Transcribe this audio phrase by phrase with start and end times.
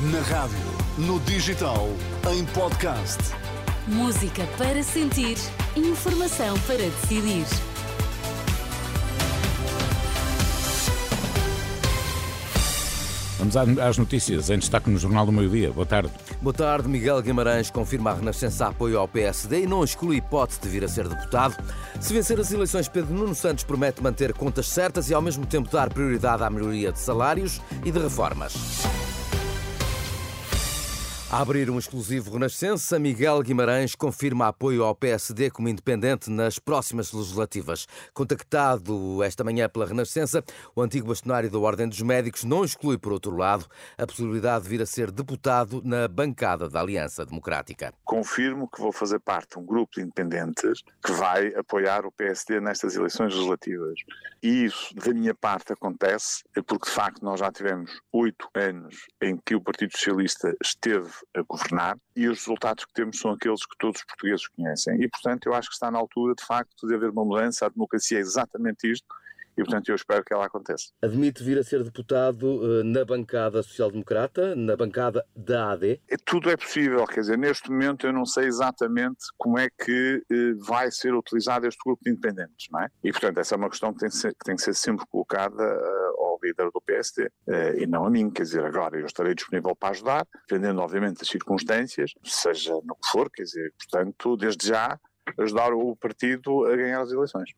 [0.00, 0.56] Na rádio,
[0.96, 1.88] no digital,
[2.32, 3.18] em podcast.
[3.88, 5.36] Música para sentir,
[5.74, 7.44] informação para decidir.
[13.40, 15.72] Vamos às notícias, em destaque no Jornal do Meio Dia.
[15.72, 16.12] Boa tarde.
[16.40, 16.88] Boa tarde.
[16.88, 20.88] Miguel Guimarães confirma a Renascença apoio ao PSD e não exclui hipótese de vir a
[20.88, 21.56] ser deputado.
[22.00, 25.68] Se vencer as eleições, Pedro Nuno Santos promete manter contas certas e ao mesmo tempo
[25.68, 28.54] dar prioridade à melhoria de salários e de reformas.
[31.30, 37.12] A abrir um exclusivo Renascença, Miguel Guimarães confirma apoio ao PSD como independente nas próximas
[37.12, 37.86] legislativas.
[38.14, 40.42] Contactado esta manhã pela Renascença,
[40.74, 43.66] o antigo bastonário da Ordem dos Médicos não exclui, por outro lado,
[43.98, 47.92] a possibilidade de vir a ser deputado na bancada da Aliança Democrática.
[48.06, 52.58] Confirmo que vou fazer parte de um grupo de independentes que vai apoiar o PSD
[52.58, 54.00] nestas eleições legislativas.
[54.42, 59.36] E isso, da minha parte, acontece porque, de facto, nós já tivemos oito anos em
[59.36, 63.76] que o Partido Socialista esteve a governar e os resultados que temos são aqueles que
[63.78, 65.02] todos os portugueses conhecem.
[65.02, 67.66] E, portanto, eu acho que está na altura, de facto, de haver uma mudança.
[67.66, 69.06] A democracia é exatamente isto
[69.58, 70.92] e, portanto, eu espero que ela aconteça.
[71.02, 76.00] Admite vir a ser deputado uh, na bancada social-democrata, na bancada da AD?
[76.08, 80.22] É, tudo é possível, quer dizer, neste momento eu não sei exatamente como é que
[80.30, 82.88] uh, vai ser utilizado este grupo de independentes, não é?
[83.02, 85.60] E, portanto, essa é uma questão que tem, ser, que, tem que ser sempre colocada
[85.60, 86.07] uh,
[86.42, 87.30] líder do PSD
[87.76, 91.28] e não a mim, quer dizer, agora eu estarei disponível para ajudar, dependendo, obviamente, das
[91.28, 94.98] circunstâncias, seja no que for, quer dizer, portanto, desde já
[95.38, 97.50] ajudar o partido a ganhar as eleições.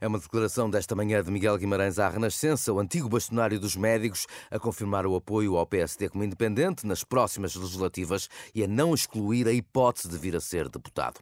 [0.00, 4.26] É uma declaração desta manhã de Miguel Guimarães à Renascença, o antigo bastonário dos médicos,
[4.50, 9.46] a confirmar o apoio ao PSD como independente nas próximas legislativas e a não excluir
[9.48, 11.20] a hipótese de vir a ser deputado.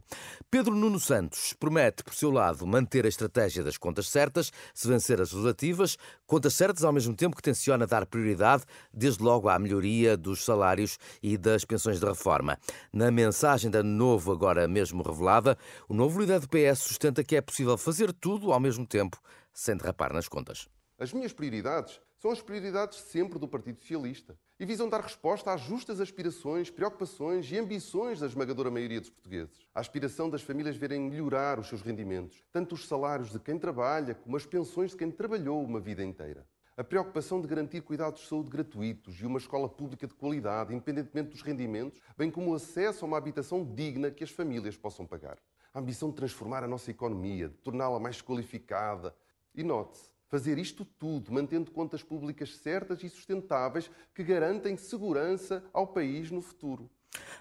[0.50, 5.20] Pedro Nuno Santos promete, por seu lado, manter a estratégia das contas certas, se vencer
[5.20, 5.96] as legislativas,
[6.26, 10.98] contas certas ao mesmo tempo que tenciona dar prioridade, desde logo à melhoria dos salários
[11.22, 12.58] e das pensões de reforma.
[12.92, 15.56] Na mensagem da Novo, agora mesmo revelada,
[15.88, 19.20] o novo líder do PS sustenta que é possível fazer tudo tudo ao mesmo tempo,
[19.52, 20.68] sem derrapar nas contas.
[21.00, 25.60] As minhas prioridades são as prioridades sempre do Partido Socialista e visam dar resposta às
[25.62, 29.66] justas aspirações, preocupações e ambições da esmagadora maioria dos portugueses.
[29.74, 34.14] A aspiração das famílias verem melhorar os seus rendimentos, tanto os salários de quem trabalha
[34.14, 36.46] como as pensões de quem trabalhou uma vida inteira.
[36.76, 41.30] A preocupação de garantir cuidados de saúde gratuitos e uma escola pública de qualidade, independentemente
[41.30, 45.36] dos rendimentos, bem como o acesso a uma habitação digna que as famílias possam pagar
[45.76, 49.14] a ambição de transformar a nossa economia, de torná-la mais qualificada.
[49.54, 55.86] E note-se, fazer isto tudo mantendo contas públicas certas e sustentáveis que garantem segurança ao
[55.86, 56.88] país no futuro.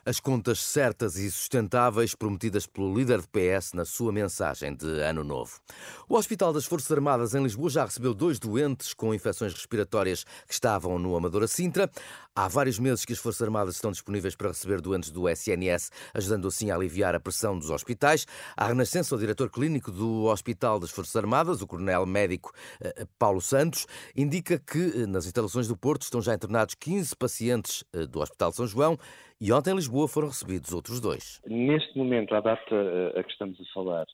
[0.06, 5.24] As contas certas e sustentáveis prometidas pelo líder de PS na sua mensagem de Ano
[5.24, 5.60] Novo.
[6.08, 10.54] O Hospital das Forças Armadas em Lisboa já recebeu dois doentes com infecções respiratórias que
[10.54, 11.90] estavam no Amadora Sintra.
[12.38, 16.50] Há vários meses que as Forças Armadas estão disponíveis para receber doentes do SNS, ajudando
[16.50, 18.26] assim a aliviar a pressão dos hospitais.
[18.58, 22.52] A Renascença, o diretor clínico do Hospital das Forças Armadas, o coronel médico
[22.84, 27.86] eh, Paulo Santos, indica que eh, nas instalações do Porto estão já internados 15 pacientes
[27.94, 28.98] eh, do Hospital São João
[29.40, 31.40] e ontem em Lisboa foram recebidos outros dois.
[31.48, 32.76] Neste momento, à data
[33.16, 34.06] a que estamos a falar,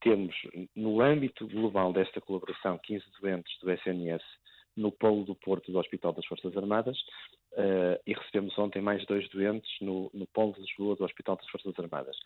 [0.00, 0.34] temos
[0.76, 4.22] no âmbito global desta colaboração 15 doentes do SNS
[4.76, 6.98] no polo do Porto do Hospital das Forças Armadas
[8.06, 11.78] e recebemos ontem mais dois doentes no, no polo de Lisboa do Hospital das Forças
[11.78, 12.16] Armadas.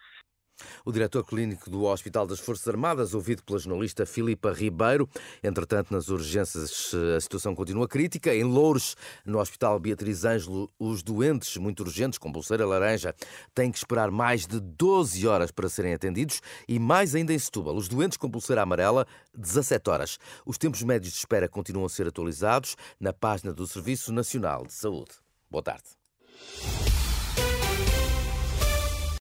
[0.84, 5.08] O diretor clínico do Hospital das Forças Armadas, ouvido pela jornalista Filipa Ribeiro.
[5.42, 8.34] Entretanto, nas urgências a situação continua crítica.
[8.34, 13.14] Em Louros, no Hospital Beatriz Ângelo, os doentes muito urgentes com pulseira laranja
[13.54, 17.76] têm que esperar mais de 12 horas para serem atendidos e mais ainda em Setúbal,
[17.76, 20.18] os doentes com pulseira amarela, 17 horas.
[20.46, 24.72] Os tempos médios de espera continuam a ser atualizados na página do Serviço Nacional de
[24.72, 25.12] Saúde.
[25.50, 26.93] Boa tarde.